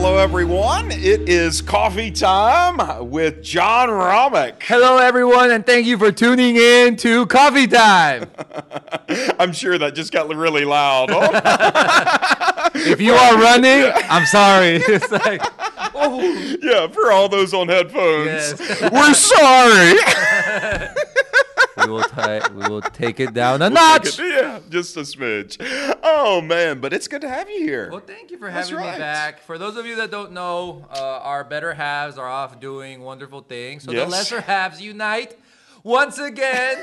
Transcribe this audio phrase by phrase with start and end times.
[0.00, 0.92] Hello, everyone.
[0.92, 4.62] It is coffee time with John Romick.
[4.62, 8.30] Hello, everyone, and thank you for tuning in to Coffee Time.
[9.40, 11.10] I'm sure that just got really loud.
[11.10, 11.20] Oh.
[12.76, 14.76] if you are running, I'm sorry.
[14.88, 15.42] It's like,
[15.96, 16.20] oh.
[16.62, 18.92] Yeah, for all those on headphones, Yes.
[18.92, 19.98] we're sorry.
[21.88, 24.18] We will ta- we will take it down a Take notch.
[24.18, 25.56] it- yeah, just a smidge.
[26.02, 27.88] Oh man, but it's good to have you here.
[27.90, 28.92] Well, thank you for That's having right.
[28.94, 29.40] me back.
[29.42, 33.40] For those of you that don't know, uh, our better halves are off doing wonderful
[33.40, 33.84] things.
[33.84, 34.04] So Yes.
[34.04, 35.38] the lesser halves unite
[35.82, 36.76] once again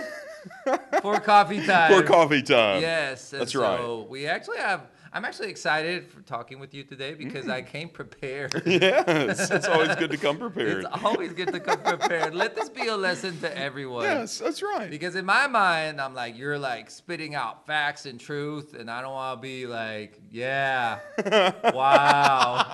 [1.01, 1.91] for coffee time.
[1.93, 2.81] For coffee time.
[2.81, 4.81] Yes, and That's so We actually have.
[5.15, 7.67] I'm actually excited for talking with you today because I mm.
[7.67, 8.51] came prepared.
[8.65, 10.83] Yes, it's always good to come prepared.
[10.83, 12.35] It's always good to come prepared.
[12.35, 14.03] Let this be a lesson to everyone.
[14.03, 14.89] Yes, that's right.
[14.89, 19.01] Because in my mind, I'm like, you're like spitting out facts and truth, and I
[19.01, 20.99] don't want to be like, yeah,
[21.73, 22.65] wow.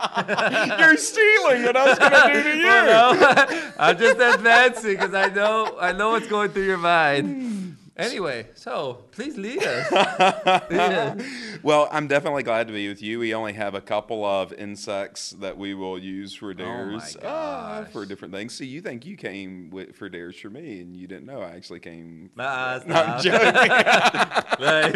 [0.80, 2.66] You're stealing what I was going to do to you.
[2.66, 7.28] Well, no, I'm just advancing because I know I know what's going through your mind.
[7.28, 7.72] Hmm.
[8.02, 9.92] Anyway, so please lead us.
[10.72, 11.16] Yeah.
[11.64, 13.20] Well, I'm definitely glad to be with you.
[13.20, 18.06] We only have a couple of insects that we will use for dares uh, for
[18.06, 18.54] different things.
[18.54, 21.52] See, you think you came with, for dares for me, and you didn't know I
[21.52, 22.32] actually came.
[22.36, 23.54] Nah, No, I'm joking.
[24.60, 24.92] like,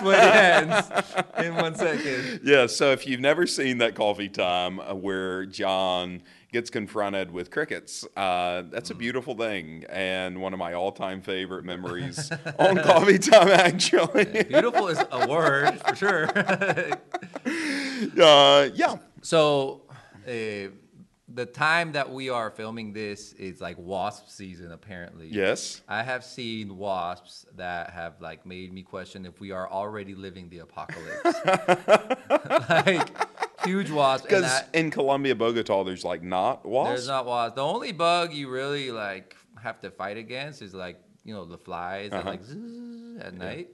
[0.00, 0.90] sweaty hands
[1.38, 2.40] in one second.
[2.44, 6.22] yeah, so if you've never seen that coffee time uh, where John
[6.52, 11.64] gets confronted with crickets, uh, that's a beautiful thing and one of my all-time favorite
[11.64, 13.48] memories on coffee time.
[13.48, 16.28] Actually, Beautiful is a word for sure.
[18.20, 18.96] uh, yeah.
[19.22, 19.82] So,
[20.26, 20.68] uh,
[21.34, 25.28] the time that we are filming this is like wasp season, apparently.
[25.28, 25.80] Yes.
[25.88, 30.50] I have seen wasps that have like made me question if we are already living
[30.50, 31.38] the apocalypse.
[32.68, 33.08] like
[33.64, 34.26] huge wasps.
[34.26, 36.90] Because in Colombia, Bogota, there's like not wasps.
[36.90, 37.56] there's not wasps.
[37.56, 41.58] The only bug you really like have to fight against is like you know the
[41.58, 42.30] flies that Uh-huh.
[42.30, 43.68] like zzz at night.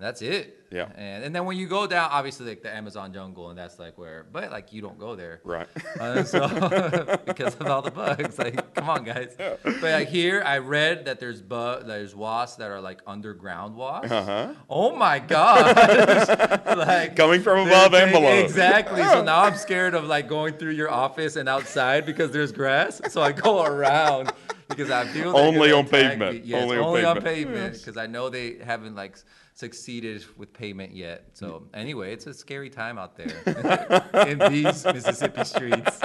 [0.00, 0.56] That's it.
[0.70, 0.88] Yeah.
[0.94, 3.98] And and then when you go down, obviously like the Amazon jungle, and that's like
[3.98, 5.40] where, but like you don't go there.
[5.44, 5.66] Right.
[5.98, 6.48] Uh, so
[7.26, 9.34] because of all the bugs, like come on, guys.
[9.36, 14.12] But like here, I read that there's bug, there's wasps that are like underground wasps.
[14.12, 14.54] Uh-huh.
[14.68, 15.76] Oh my god!
[16.78, 18.32] like Coming from above and below.
[18.32, 19.02] Exactly.
[19.02, 23.00] So now I'm scared of like going through your office and outside because there's grass.
[23.10, 24.32] So I go around
[24.80, 26.32] because I feel Only on attack pavement.
[26.36, 26.42] me.
[26.44, 27.56] Yes, Only only, on on pavement.
[27.56, 29.18] pavement because I know they haven't like
[29.54, 31.24] succeeded with payment yet.
[31.34, 33.28] So anyway, it's a scary time out there
[34.26, 36.00] in these Mississippi streets.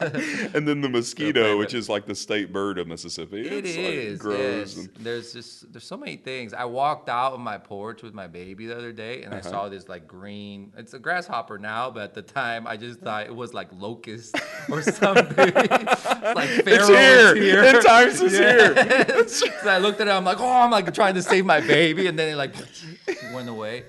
[0.54, 3.46] and then the mosquito, So which is like the state bird of Mississippi.
[3.46, 4.76] It It's, like, grows yes.
[4.76, 6.52] and- There's just there's so many things.
[6.54, 9.46] I walked out on my porch with my baby the other day, and Uh-huh.
[9.46, 10.72] I saw this like green.
[10.76, 14.36] It's a grasshopper now, but at the time I just thought it was like locust
[14.70, 15.52] or something.
[15.56, 17.36] it's like It's here.
[17.36, 17.62] is here.
[17.64, 19.26] In times is here.
[19.28, 20.10] So I looked at it.
[20.10, 22.54] I'm like, oh, I'm like trying to save my baby, and then it like
[23.34, 23.84] went away.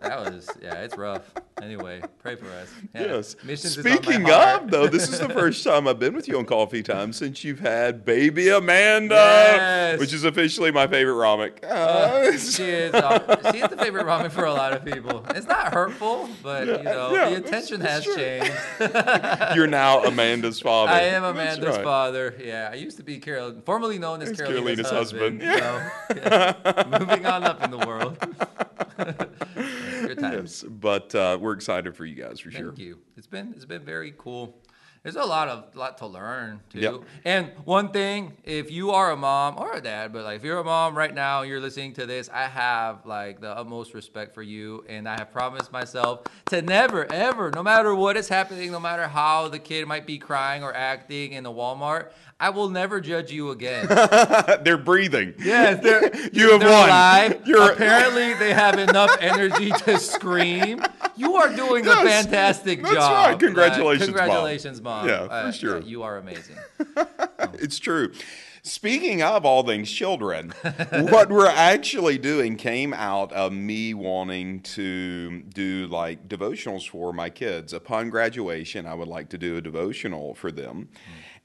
[0.00, 1.22] That was yeah, it's rough.
[1.62, 2.68] Anyway, pray for us.
[2.94, 3.00] Yeah.
[3.16, 3.34] Yes.
[3.42, 6.28] Missions is on my Speaking of, though, this is the first time I've been with
[6.28, 9.98] you on Coffee Time since you've had baby Amanda, Yes.
[9.98, 11.64] which is officially my favorite Romic.
[11.64, 15.24] Uh, She is, uh, she is the favorite ramen for a lot of people.
[15.30, 18.16] It's not hurtful, but you know yeah, the attention has true.
[18.16, 18.52] changed.
[19.56, 20.92] You're now Amanda's father.
[20.92, 21.84] I am Amanda's right.
[21.84, 22.34] father.
[22.38, 25.42] Yeah, I used to be Carol, formerly known as Carolina's, Carolina's husband.
[25.42, 25.90] husband.
[26.12, 26.16] So,
[26.66, 28.18] yeah, moving on up in the world.
[30.46, 30.64] Times.
[30.80, 32.68] But uh, we're excited for you guys for sure.
[32.68, 32.98] Thank you.
[33.16, 34.56] It's been it's been very cool.
[35.02, 36.80] There's a lot of lot to learn too.
[36.80, 36.94] Yep.
[37.24, 40.58] And one thing, if you are a mom or a dad, but like if you're
[40.58, 44.34] a mom right now, and you're listening to this, I have like the utmost respect
[44.34, 48.72] for you, and I have promised myself to never, ever, no matter what is happening,
[48.72, 52.68] no matter how the kid might be crying or acting in the Walmart, I will
[52.68, 53.86] never judge you again.
[54.62, 55.32] They're breathing.
[55.38, 56.88] Yes, they're, You have they're won.
[56.88, 57.42] alive.
[57.46, 60.82] You're- Apparently, they have enough energy to scream.
[61.16, 63.26] You are doing a Yes, fantastic that's job.
[63.30, 63.38] right.
[63.38, 64.16] Congratulations, Mom.
[64.18, 65.08] congratulations, mom.
[65.08, 65.80] Yeah, for Uh, sure.
[65.80, 66.56] you are amazing.
[67.54, 68.12] It's true.
[68.62, 70.52] Speaking of all things children,
[70.90, 77.30] what we're actually doing came out of me wanting to do like devotionals for my
[77.30, 77.72] kids.
[77.72, 80.88] Upon graduation, I would like to do a devotional for them.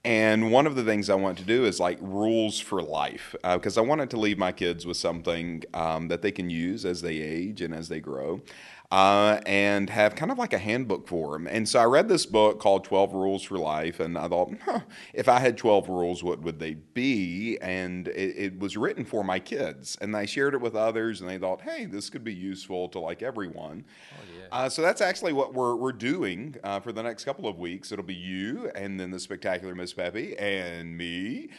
[0.03, 3.77] And one of the things I want to do is like rules for life, because
[3.77, 7.17] I wanted to leave my kids with something um, that they can use as they
[7.17, 8.41] age and as they grow.
[8.91, 11.47] Uh, and have kind of like a handbook for them.
[11.47, 14.81] And so I read this book called 12 Rules for Life, and I thought, huh,
[15.13, 17.57] if I had 12 rules, what would they be?
[17.61, 19.97] And it, it, was written for my kids.
[20.01, 22.99] And I shared it with others, and they thought, hey, this could be useful to
[22.99, 23.85] like everyone.
[24.11, 24.45] Oh, yeah.
[24.51, 27.93] uh, so that's actually what we're, we're doing uh, for the next couple of weeks.
[27.93, 31.49] It'll be you, and then the spectacular Miss Peppy, and me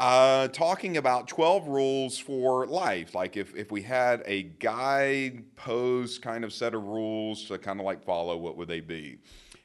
[0.00, 3.14] uh, talking about 12 rules for life.
[3.14, 7.78] Like if, if we had a guide post kind of set of rules to kind
[7.78, 9.18] of like follow, what would they be?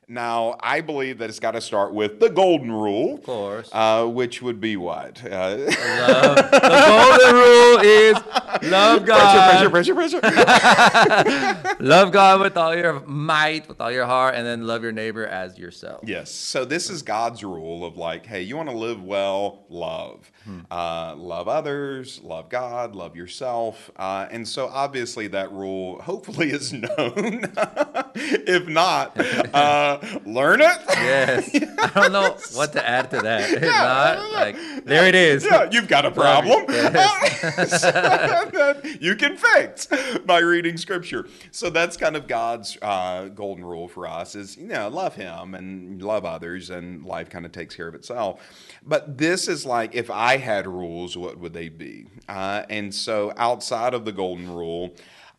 [0.08, 3.16] Now, I believe that it's got to start with the golden rule.
[3.16, 3.70] Of course.
[3.72, 5.24] Uh, which would be what?
[5.26, 5.58] Uh.
[6.66, 8.18] The golden rule is
[8.64, 9.70] love God.
[9.70, 14.66] Pressure, pressure, pressure, love God with all your might, with all your heart, and then
[14.68, 16.02] love your neighbor as yourself.
[16.04, 16.32] Yes.
[16.32, 20.32] So this is God's rule of like, hey, you want to live well, love.
[20.44, 20.60] Hmm.
[20.70, 23.92] Uh, love others, love God, love yourself.
[23.96, 27.52] Uh, and so obviously that rule hopefully is known.
[28.16, 29.18] if not,
[29.54, 30.78] uh, learn it.
[30.90, 31.50] Yes.
[31.54, 33.52] I don't know what to add to that.
[33.52, 33.70] If yeah,
[34.18, 34.56] not, like
[34.86, 35.46] there it is.
[35.46, 36.66] Yeah, you've got a problem.
[36.70, 37.84] Yes.
[39.00, 39.88] you can fix
[40.26, 41.28] by reading scripture.
[41.52, 45.56] So that's kind of God's uh, golden rule for us is, you know, love him
[45.56, 48.42] and love others and life kind of takes care of itself.
[48.86, 52.08] But this is like if I had rules, what would they be?
[52.28, 54.94] Uh, and so outside of the golden rule,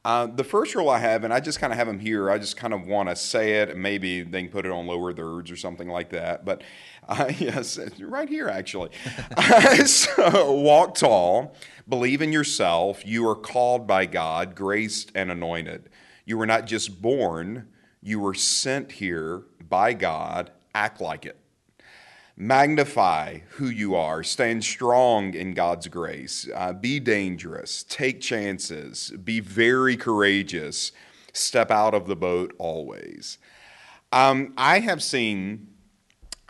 [0.07, 2.39] uh, the first rule I have, and I just kind of have them here, I
[2.39, 5.13] just kind of want to say it, and maybe they can put it on lower
[5.13, 6.45] thirds or something like that.
[6.45, 6.63] But
[7.09, 8.91] uh, yes, right here actually.
[9.87, 11.57] so walk tall,
[11.89, 13.05] believe in yourself.
[13.05, 15.91] You are called by God, graced and anointed.
[16.25, 17.67] You were not just born,
[18.01, 20.53] you were sent here by God.
[20.73, 21.37] Act like it.
[22.37, 24.23] Magnify who you are.
[24.23, 26.47] Stand strong in God's grace.
[26.55, 27.83] Uh, be dangerous.
[27.89, 29.11] Take chances.
[29.25, 30.93] Be very courageous.
[31.33, 33.39] Step out of the boat always.
[34.13, 35.69] Um, I have seen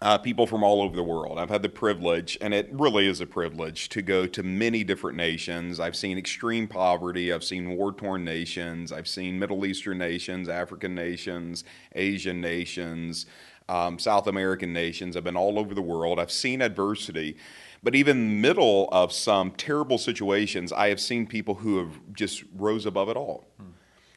[0.03, 1.39] uh, people from all over the world.
[1.39, 5.17] I've had the privilege, and it really is a privilege, to go to many different
[5.17, 5.79] nations.
[5.79, 7.33] I've seen extreme poverty.
[7.33, 8.91] I've seen war torn nations.
[8.91, 11.63] I've seen Middle Eastern nations, African nations,
[11.95, 13.27] Asian nations
[13.69, 15.17] um, South American nations.
[15.17, 16.19] I've been all over the world.
[16.19, 17.37] I've seen adversity.
[17.83, 22.01] But even in the middle of some terrible situations, I have seen people who have
[22.13, 23.47] just rose above it all.
[23.59, 23.71] Hmm.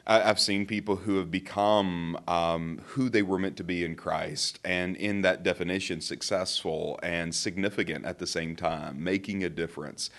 [0.08, 4.60] I've seen people who have become um, who they were meant to be in Christ,
[4.66, 10.10] and in that definition, successful and significant at the same time, making a difference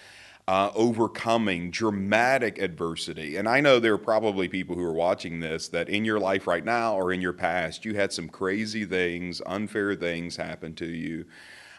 [0.51, 3.37] uh, overcoming dramatic adversity.
[3.37, 6.49] And I know there are probably people who are watching this that in your life
[6.49, 10.87] right now or in your past, you had some crazy things, unfair things happen to
[10.87, 11.27] you.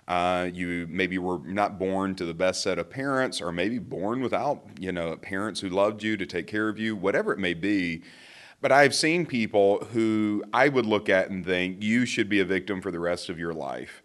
[0.08, 4.22] Uh, you maybe were not born to the best set of parents, or maybe born
[4.22, 7.54] without, you know, parents who loved you to take care of you, whatever it may
[7.54, 8.02] be.
[8.62, 12.46] But I've seen people who I would look at and think you should be a
[12.46, 14.02] victim for the rest of your life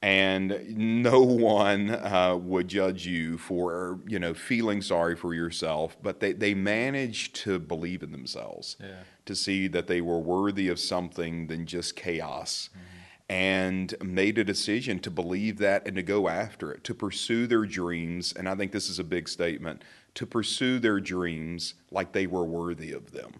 [0.00, 6.20] and no one uh, would judge you for you know feeling sorry for yourself but
[6.20, 9.02] they, they managed to believe in themselves yeah.
[9.24, 13.32] to see that they were worthy of something than just chaos mm-hmm.
[13.32, 17.64] and made a decision to believe that and to go after it to pursue their
[17.64, 19.82] dreams and i think this is a big statement
[20.14, 23.32] to pursue their dreams like they were worthy of them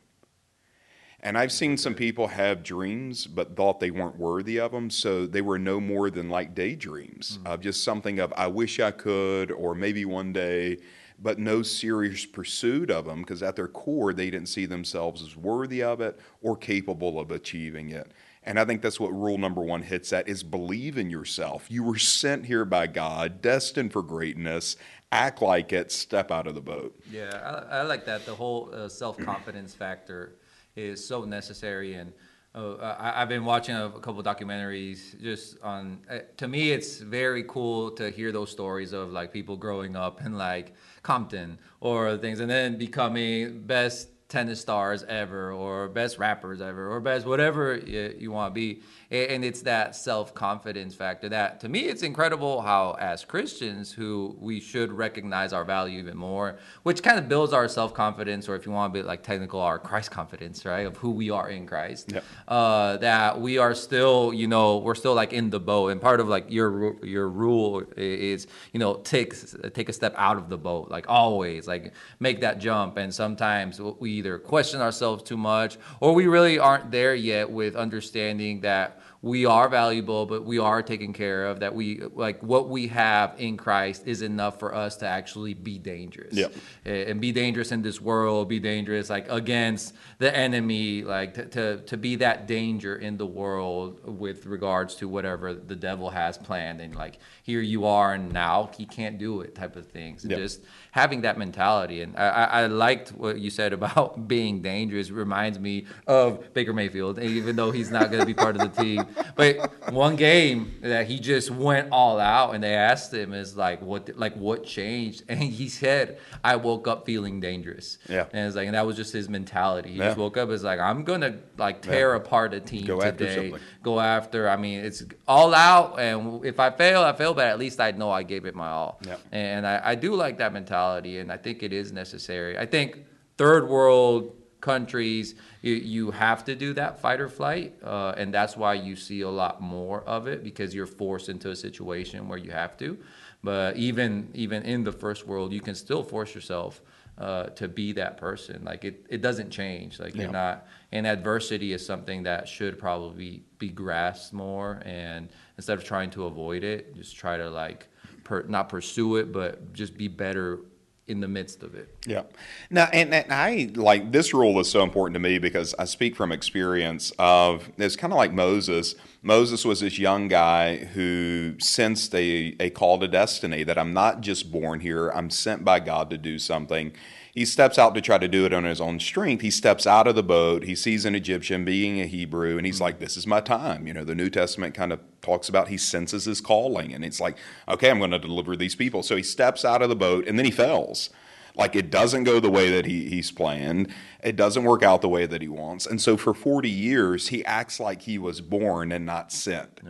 [1.20, 4.88] and I've seen some people have dreams, but thought they weren't worthy of them.
[4.88, 7.46] So they were no more than like daydreams mm-hmm.
[7.46, 10.78] of just something of, I wish I could, or maybe one day,
[11.20, 15.36] but no serious pursuit of them because at their core, they didn't see themselves as
[15.36, 18.12] worthy of it or capable of achieving it.
[18.44, 21.66] And I think that's what rule number one hits at is believe in yourself.
[21.68, 24.76] You were sent here by God, destined for greatness.
[25.10, 26.98] Act like it, step out of the boat.
[27.10, 28.24] Yeah, I, I like that.
[28.24, 30.37] The whole uh, self confidence factor
[30.78, 31.94] is so necessary.
[31.94, 32.12] And
[32.54, 36.00] uh, I, have been watching a, a couple documentaries just on.
[36.10, 40.24] Uh, to me, it's very cool to hear those stories of like people growing up
[40.24, 46.60] in like Compton or things, and then becoming best tennis stars ever or best rappers
[46.60, 51.60] ever or best whatever you, you want to be and it's that self-confidence factor that
[51.60, 56.58] to me it's incredible how as christians who we should recognize our value even more
[56.82, 59.78] which kind of builds our self-confidence or if you want to be like technical our
[59.78, 62.12] christ confidence right of who we are in christ.
[62.12, 62.24] Yep.
[62.48, 66.20] uh, that we are still you know we're still like in the boat and part
[66.20, 69.34] of like your your rule is you know take
[69.72, 72.96] take a step out of the boat like always like make that jump.
[72.96, 77.76] And sometimes we either question ourselves too much or we really aren't there yet with
[77.76, 81.60] understanding that we are valuable, but we are taken care of.
[81.60, 85.78] That we like what we have in Christ is enough for us to actually be
[85.78, 86.34] dangerous.
[86.34, 86.54] Yep.
[86.84, 88.48] and be dangerous in this world.
[88.48, 91.02] Be dangerous like against the enemy.
[91.02, 95.76] Like to, to to be that danger in the world with regards to whatever the
[95.76, 96.80] devil has planned.
[96.80, 99.56] And like here you are, and now he can't do it.
[99.56, 100.24] Type of things.
[100.24, 100.38] Yep.
[100.38, 102.02] Just having that mentality.
[102.02, 105.08] And I, I, I liked what you said about being dangerous.
[105.08, 108.62] It reminds me of Baker Mayfield, even though he's not going to be part of
[108.62, 109.04] the team.
[109.36, 113.80] But one game that he just went all out, and they asked him is like,
[113.82, 115.22] what, like what changed?
[115.28, 117.98] And he said, I woke up feeling dangerous.
[118.08, 118.26] Yeah.
[118.32, 119.90] And it's like, and that was just his mentality.
[119.90, 120.06] He Yeah.
[120.06, 123.34] just woke up as like, I'm gonna like tear apart a team Go today.
[123.50, 123.60] something.
[123.82, 124.48] Go after.
[124.48, 127.90] I mean, it's all out, and if I fail, I fail, but at least I
[127.92, 129.00] know I gave it my all.
[129.06, 129.16] Yeah.
[129.32, 132.58] And I, I do like that mentality, and I think it is necessary.
[132.58, 133.04] I think
[133.36, 138.56] third world countries, you, you have to do that fight or flight, uh, and that's
[138.56, 142.38] why you see a lot more of it because you're forced into a situation where
[142.38, 142.98] you have to.
[143.42, 146.82] But even even in the first world, you can still force yourself
[147.18, 148.64] uh, to be that person.
[148.64, 150.00] Like it, it doesn't change.
[150.00, 150.22] Like Yeah.
[150.22, 150.66] you're not.
[150.92, 154.80] And adversity is something that should probably be grasped more.
[154.84, 157.86] And instead of trying to avoid it, just try to like
[158.24, 160.60] per, not pursue it, but just be better
[161.08, 161.88] in the midst of it.
[162.06, 162.22] Yeah.
[162.70, 166.14] Now, and, and I like this rule is so important to me because I speak
[166.14, 168.94] from experience of it's kind of like Moses.
[169.22, 174.20] Moses was this young guy who sensed a, a call to destiny that I'm not
[174.20, 176.92] just born here, I'm sent by God to do something.
[177.38, 179.42] He steps out to try to do it on his own strength.
[179.42, 180.64] He steps out of the boat.
[180.64, 182.82] He sees an Egyptian being a Hebrew, and he's mm-hmm.
[182.82, 183.86] like, This is my time.
[183.86, 187.20] You know, the New Testament kind of talks about he senses his calling, and it's
[187.20, 187.36] like,
[187.68, 189.04] Okay, I'm going to deliver these people.
[189.04, 191.10] So he steps out of the boat, and then he fails.
[191.54, 193.94] Like it doesn't go the way that he, he's planned.
[194.20, 195.86] It doesn't work out the way that he wants.
[195.86, 199.80] And so for 40 years, he acts like he was born and not sent.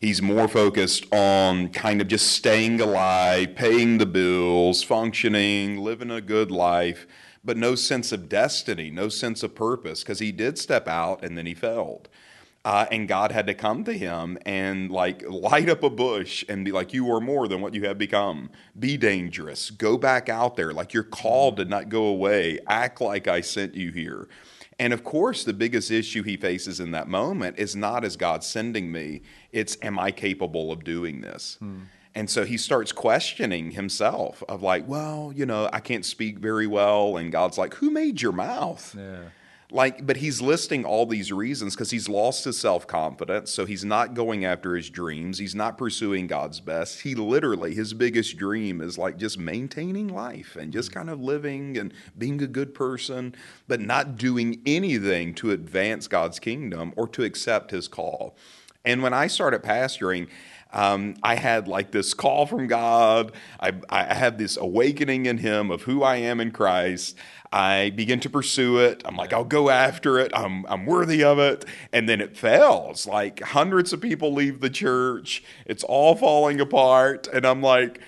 [0.00, 6.22] He's more focused on kind of just staying alive, paying the bills, functioning, living a
[6.22, 7.06] good life,
[7.44, 11.36] but no sense of destiny, no sense of purpose, because he did step out and
[11.36, 12.08] then he failed.
[12.64, 16.64] Uh, and God had to come to him and like light up a bush and
[16.64, 18.50] be like, You are more than what you have become.
[18.78, 19.70] Be dangerous.
[19.70, 20.72] Go back out there.
[20.72, 22.58] Like your call did not go away.
[22.66, 24.28] Act like I sent you here.
[24.80, 28.42] And of course, the biggest issue he faces in that moment is not as God
[28.42, 29.20] sending me,
[29.52, 31.58] it's am I capable of doing this?
[31.60, 31.80] Hmm.
[32.14, 36.66] And so he starts questioning himself of like, well, you know, I can't speak very
[36.66, 37.18] well.
[37.18, 38.96] And God's like, who made your mouth?
[38.98, 39.24] Yeah.
[39.72, 43.50] Like, but he's listing all these reasons because he's lost his self confidence.
[43.50, 45.38] So he's not going after his dreams.
[45.38, 47.02] He's not pursuing God's best.
[47.02, 51.78] He literally, his biggest dream is like just maintaining life and just kind of living
[51.78, 53.34] and being a good person,
[53.68, 58.36] but not doing anything to advance God's kingdom or to accept his call.
[58.84, 60.28] And when I started pastoring,
[60.72, 63.32] um, I had like this call from God.
[63.58, 67.16] I, I had this awakening in Him of who I am in Christ.
[67.52, 69.02] I begin to pursue it.
[69.04, 70.30] I'm like, I'll go after it.
[70.34, 71.64] I'm, I'm worthy of it.
[71.92, 73.06] And then it fails.
[73.06, 75.42] Like hundreds of people leave the church.
[75.66, 77.26] It's all falling apart.
[77.32, 78.00] And I'm like,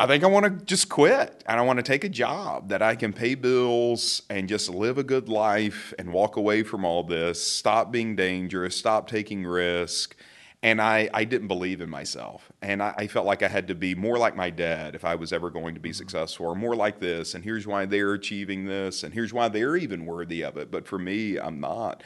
[0.00, 2.80] I think I want to just quit and I want to take a job that
[2.80, 7.02] I can pay bills and just live a good life and walk away from all
[7.02, 10.14] this, stop being dangerous, stop taking risk.
[10.62, 12.50] And I, I didn't believe in myself.
[12.62, 15.14] And I, I felt like I had to be more like my dad if I
[15.14, 15.96] was ever going to be mm-hmm.
[15.96, 17.34] successful, or more like this.
[17.34, 20.70] And here's why they're achieving this, and here's why they're even worthy of it.
[20.70, 22.02] But for me, I'm not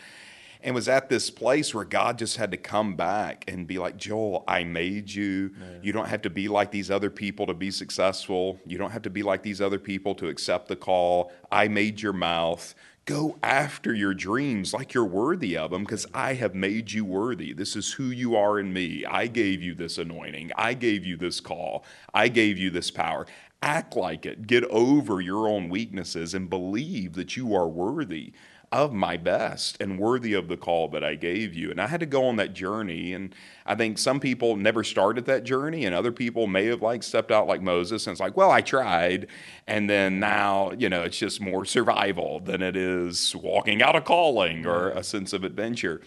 [0.62, 3.96] and was at this place where God just had to come back and be like,
[3.96, 5.50] Joel, I made you.
[5.82, 8.60] You don't have to be like these other people to be successful.
[8.64, 11.32] You don't have to be like these other people to accept the call.
[11.50, 12.74] I made your mouth.
[13.04, 17.52] Go after your dreams like you're worthy of them because I have made you worthy.
[17.52, 19.04] This is who you are in me.
[19.04, 20.52] I gave you this anointing.
[20.56, 21.84] I gave you this call.
[22.14, 23.26] I gave you this power.
[23.60, 24.46] Act like it.
[24.46, 28.34] Get over your own weaknesses and believe that you are worthy
[28.72, 31.70] of my best and worthy of the call that I gave you.
[31.70, 33.12] And I had to go on that journey.
[33.12, 33.34] And
[33.66, 37.30] I think some people never started that journey, and other people may have like stepped
[37.30, 39.28] out like Moses and it's like, well, I tried.
[39.66, 44.00] And then now, you know, it's just more survival than it is walking out a
[44.00, 46.00] calling or a sense of adventure.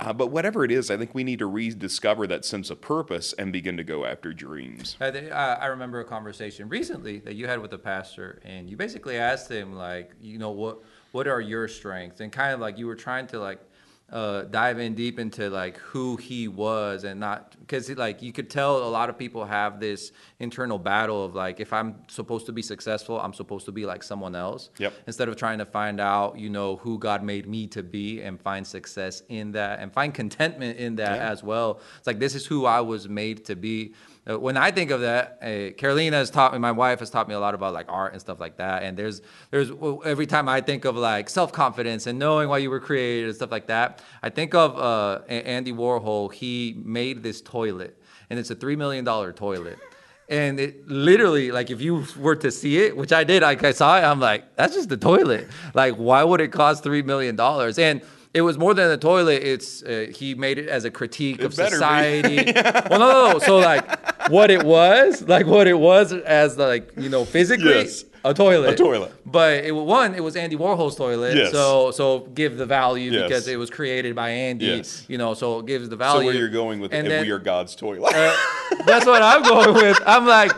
[0.00, 3.34] Uh, but whatever it is, I think we need to rediscover that sense of purpose
[3.34, 4.96] and begin to go after dreams.
[4.98, 8.76] I, uh, I remember a conversation recently that you had with a pastor, and you
[8.78, 10.78] basically asked him, like, you know, what
[11.12, 13.60] what are your strengths, and kind of like you were trying to like
[14.12, 18.50] uh, dive in deep into like who he was and not because like you could
[18.50, 22.52] tell a lot of people have this internal battle of like if I'm supposed to
[22.52, 24.70] be successful, I'm supposed to be like someone else.
[24.78, 24.92] Yep.
[25.06, 28.40] Instead of trying to find out, you know, who God made me to be and
[28.40, 31.30] find success in that and find contentment in that Yeah.
[31.30, 31.80] as well.
[31.98, 33.94] It's like this is who I was made to be.
[34.28, 36.58] Uh, when I think of that, uh, Carolina has taught me.
[36.58, 38.82] My wife has taught me a lot about like art and stuff like that.
[38.82, 39.70] And there's there's
[40.04, 43.34] every time I think of like self confidence and knowing why you were created and
[43.34, 46.32] stuff like that, I think of uh, Andy Warhol.
[46.32, 47.96] He made this toilet,
[48.28, 49.78] and it's a three million dollar toilet.
[50.28, 53.72] And it literally, like, if you were to see it, which I did, like, I
[53.72, 55.48] saw it, I'm like, that's just the toilet.
[55.74, 57.80] Like, why would it cost three million dollars?
[57.80, 58.00] And
[58.32, 59.42] it was more than a toilet.
[59.42, 61.74] It's uh, he made it as a critique of better be.
[61.76, 62.52] society.
[62.88, 63.38] well, no, no, no.
[63.40, 68.04] So like, what it was, like, what it was as like, you know, physically, Yes.
[68.24, 68.74] a toilet.
[68.74, 69.12] A toilet.
[69.26, 71.36] But it one, it was Andy Warhol's toilet.
[71.36, 71.50] Yes.
[71.52, 73.22] So so give the value Yes.
[73.24, 74.66] because it was created by Andy.
[74.66, 75.04] Yes.
[75.08, 76.20] You know, so it gives the value.
[76.20, 78.14] So where you're going with And then- we are God's toilet.
[78.14, 78.36] uh,
[78.86, 79.98] that's what I'm going with.
[80.06, 80.52] I'm like,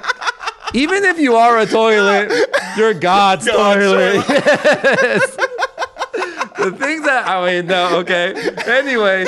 [0.75, 2.33] even if you are a toilet,
[2.77, 4.25] you're God's, God's toilet.
[4.29, 5.37] Yes.
[6.71, 8.35] The things that I mean, no, okay.
[8.67, 9.25] Anyway,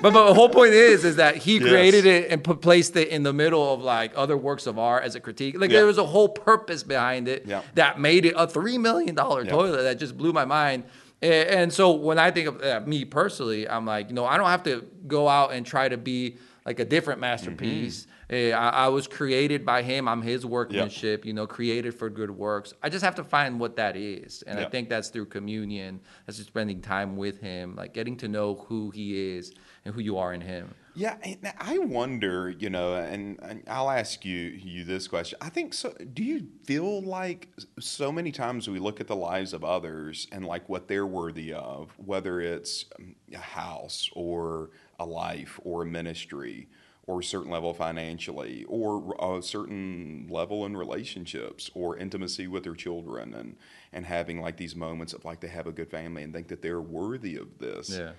[0.00, 1.62] but, but the whole point is, is that he Yes.
[1.68, 5.04] created it and put, placed it in the middle of like other works of art
[5.04, 5.58] as a critique.
[5.58, 5.78] Like Yeah.
[5.78, 7.62] there was a whole purpose behind it Yeah.
[7.74, 9.50] that made it a three million dollar Yeah.
[9.52, 10.84] toilet that just blew my mind.
[11.22, 14.36] A- And so when I think of uh, me personally, I'm like, you know, I
[14.36, 18.06] don't have to go out and try to be like a different masterpiece.
[18.30, 20.06] Eh, I, I was created by him.
[20.06, 22.74] I'm his workmanship, you know, created for good works.
[22.82, 24.42] I just have to find what that is.
[24.42, 24.66] And Yeah.
[24.66, 26.00] I think that's through communion.
[26.26, 29.54] That's just spending time with him, like getting to know who he is
[29.84, 30.74] and who you are in him.
[30.94, 31.16] Yeah,
[31.60, 35.38] I wonder, you know, and, and I'll ask you you this question.
[35.40, 35.94] I think so.
[36.12, 40.44] Do you feel like so many times we look at the lives of others and
[40.44, 45.86] like what they're worthy of, whether it's um, a house or a life or a
[45.86, 46.68] ministry
[47.08, 52.74] or a certain level financially or a certain level in relationships or intimacy with their
[52.74, 53.56] children and
[53.94, 56.60] and having like these moments of like they have a good family and think that
[56.60, 58.12] they're worthy of this Yeah.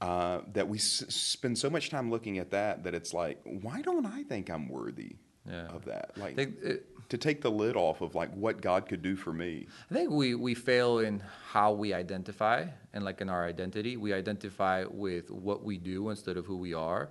[0.00, 3.80] uh, that we s- spend so much time looking at that that it's like, why
[3.80, 5.12] don't I think I'm worthy
[5.48, 5.68] Yeah.
[5.68, 6.10] of that?
[6.18, 9.32] Like think it- to take the lid off of like what God could do for
[9.32, 9.68] me.
[9.88, 13.96] I think we, we fail in how we identify and like in our identity.
[13.96, 17.10] We identify with what we do instead of who we are.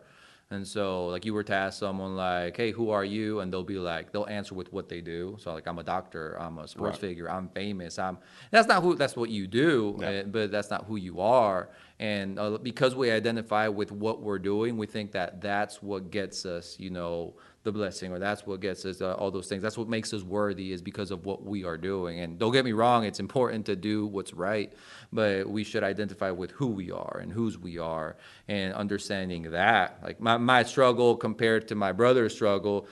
[0.51, 3.39] And so like you were to ask someone like, hey, who are you?
[3.39, 5.37] And they'll be like, they'll answer with what they do.
[5.39, 7.01] So like I'm a doctor, I'm a sports Right.
[7.01, 7.97] figure, I'm famous.
[7.97, 8.19] I'm
[8.51, 10.09] that's not who that's what you do, Yeah.
[10.09, 11.69] uh, but that's not who you are.
[11.99, 16.45] And uh, because we identify with what we're doing, we think that that's what gets
[16.45, 19.61] us, you know, the blessing or that's what gets us uh, all those things.
[19.61, 22.19] That's what makes us worthy is because of what we are doing.
[22.19, 24.71] And don't get me wrong it's important to do what's right
[25.11, 29.99] but we should identify with who we are and whose we are and understanding that.
[30.03, 32.87] Like my, my struggle compared to my brother's struggle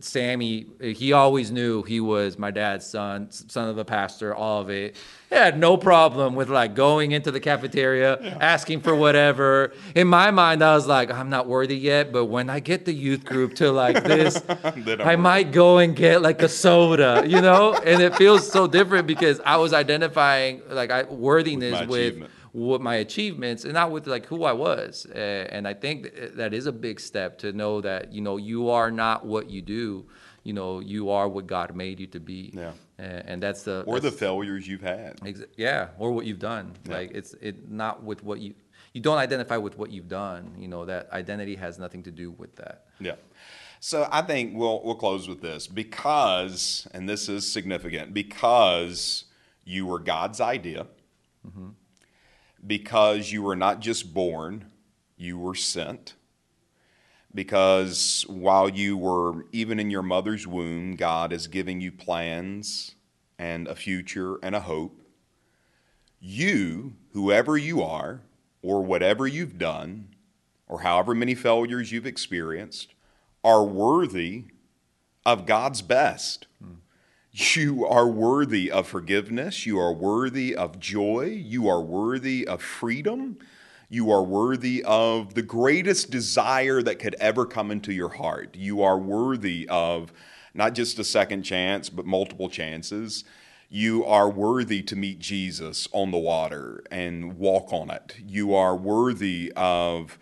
[0.00, 4.70] sammy he always knew he was my dad's son son of a pastor all of
[4.70, 4.96] it.
[5.28, 9.72] He had no problem with like going into the cafeteria asking for whatever.
[9.94, 12.92] In my mind i was like i'm not worthy yet but when i get the
[12.92, 14.42] youth group to like this
[15.10, 17.74] I'm might go and get like a soda you know?
[17.74, 22.14] And it feels so different because i was identifying like I, worthiness with,
[22.52, 25.06] what my achievements and not with like who i was.
[25.14, 25.18] Uh,
[25.54, 25.96] and i think
[26.36, 29.60] that is a big step to know that you know you are not what you
[29.60, 30.06] do
[30.46, 32.72] you know you are what god made you to be Yeah.
[32.98, 35.18] And that's the Or the failures you've had.
[35.26, 36.72] Ex- yeah, or what you've done.
[36.86, 36.94] Yeah.
[36.94, 38.54] Like it's it not with what you
[38.94, 40.54] you don't identify with what you've done.
[40.58, 42.86] You know that identity has nothing to do with that.
[42.98, 43.16] Yeah.
[43.80, 49.24] So I think we'll we'll close with this because, and this is significant, because
[49.64, 50.86] you were God's idea,
[51.46, 51.70] mm-hmm.
[52.66, 54.70] because you were not just born,
[55.18, 56.14] you were sent.
[57.36, 62.94] Because while you were even in your mother's womb, God is giving you plans
[63.38, 65.02] and a future and a hope.
[66.18, 68.22] You, whoever you are,
[68.62, 70.14] or whatever you've done,
[70.66, 72.94] or however many failures you've experienced,
[73.44, 74.44] are worthy
[75.26, 76.46] of God's best.
[76.58, 76.76] Hmm.
[77.32, 79.66] You are worthy of forgiveness.
[79.66, 81.24] You are worthy of joy.
[81.24, 83.36] You are worthy of freedom.
[83.88, 88.56] You are worthy of the greatest desire that could ever come into your heart.
[88.56, 90.12] You are worthy of
[90.54, 93.24] not just a second chance, but multiple chances.
[93.68, 98.16] You are worthy to meet Jesus on the water and walk on it.
[98.26, 100.18] You are worthy of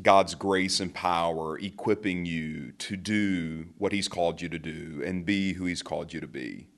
[0.00, 5.26] God's grace and power equipping you to do what He's called you to do and
[5.26, 6.68] be who He's called you to be.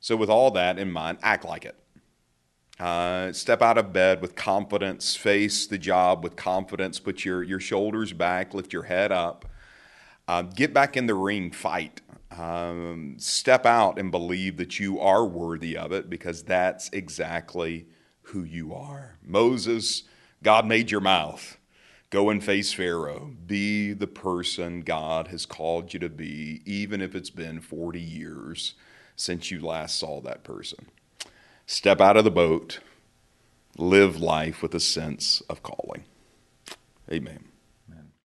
[0.00, 1.76] So, with all that in mind, act like it.
[2.78, 7.60] Uh, step out of bed with confidence, face the job with confidence, put your, your
[7.60, 9.46] shoulders back, lift your head up.
[10.28, 12.02] Uh, get back in the ring, fight.
[12.36, 17.86] Um, step out and believe that you are worthy of it because that's exactly
[18.22, 19.16] who you are.
[19.22, 20.02] Moses,
[20.42, 21.56] God made your mouth.
[22.10, 23.32] Go and face Pharaoh.
[23.46, 28.74] Be the person God has called you to be, even if it's been 40 years
[29.16, 30.86] since you last saw that person.
[31.66, 32.78] Step out of the boat.
[33.76, 36.04] Live life with a sense of calling.
[37.12, 37.48] Amen.